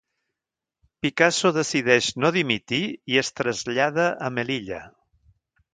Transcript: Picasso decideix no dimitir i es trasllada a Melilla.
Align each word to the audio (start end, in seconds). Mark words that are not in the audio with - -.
Picasso 1.05 1.51
decideix 1.57 2.07
no 2.23 2.33
dimitir 2.39 2.83
i 3.15 3.21
es 3.25 3.33
trasllada 3.41 4.09
a 4.29 4.35
Melilla. 4.41 4.83